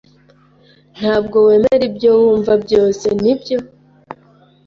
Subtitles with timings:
[0.97, 3.57] Ntabwo wemera ibyo wumva byose, nibyo?